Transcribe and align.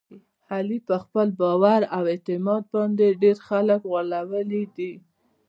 علي 0.53 0.77
په 0.87 0.95
خپل 1.03 1.27
باور 1.41 1.81
او 1.95 2.03
اعتماد 2.13 2.63
باندې 2.75 3.17
ډېر 3.21 3.37
خلک 3.47 3.79
غولولي 3.89 4.63
دي. 4.75 4.91